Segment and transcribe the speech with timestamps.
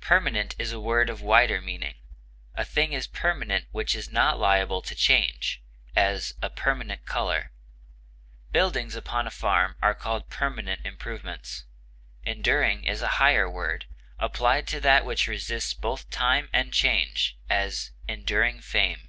[0.00, 1.94] Permanent is a word of wider meaning;
[2.56, 5.62] a thing is permanent which is not liable to change;
[5.94, 7.52] as, a permanent color;
[8.50, 11.66] buildings upon a farm are called permanent improvements.
[12.24, 13.86] Enduring is a higher word,
[14.18, 19.08] applied to that which resists both time and change; as, enduring fame.